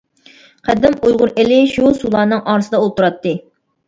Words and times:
قەدىم 0.69 0.95
ئۇيغۇر 1.09 1.31
ئېلى 1.43 1.59
شۇ 1.73 1.91
سۇلارنىڭ 1.97 2.41
ئارىسىدا 2.55 2.81
ئولتۇراتتى. 2.87 3.35